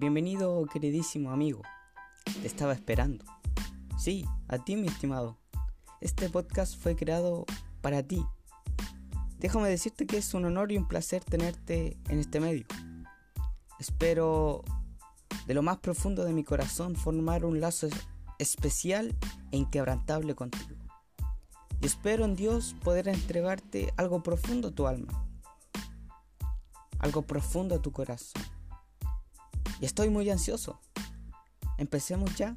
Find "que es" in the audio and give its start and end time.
10.06-10.32